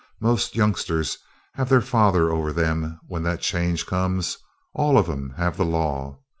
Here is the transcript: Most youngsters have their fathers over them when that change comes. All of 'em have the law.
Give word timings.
Most 0.19 0.55
youngsters 0.55 1.19
have 1.53 1.69
their 1.69 1.79
fathers 1.79 2.31
over 2.33 2.51
them 2.51 2.99
when 3.05 3.21
that 3.21 3.39
change 3.41 3.85
comes. 3.85 4.39
All 4.73 4.97
of 4.97 5.07
'em 5.07 5.35
have 5.37 5.57
the 5.57 5.63
law. 5.63 6.17